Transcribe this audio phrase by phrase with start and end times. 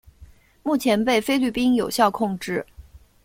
[0.63, 2.65] 目前被菲律宾有效控制。